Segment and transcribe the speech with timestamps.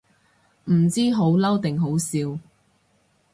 [0.65, 2.35] 唔知好嬲定好笑